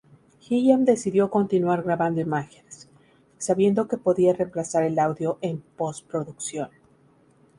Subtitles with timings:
[0.39, 2.89] Gilliam decidió continuar grabando imágenes,
[3.37, 6.69] sabiendo que podía reemplazar el audio en posproducción.